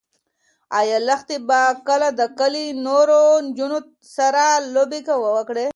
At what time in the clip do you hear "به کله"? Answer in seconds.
1.47-2.07